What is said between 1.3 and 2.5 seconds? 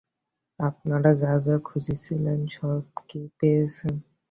যা খুঁজছিলেন,